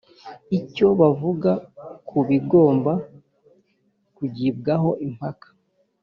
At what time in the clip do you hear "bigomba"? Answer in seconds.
2.29-2.93